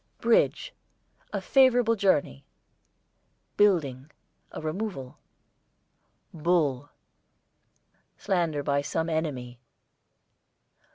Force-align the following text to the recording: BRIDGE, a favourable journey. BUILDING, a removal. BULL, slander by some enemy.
BRIDGE, 0.19 0.73
a 1.31 1.39
favourable 1.39 1.95
journey. 1.95 2.43
BUILDING, 3.55 4.09
a 4.51 4.59
removal. 4.59 5.19
BULL, 6.33 6.89
slander 8.17 8.63
by 8.63 8.81
some 8.81 9.11
enemy. 9.11 9.59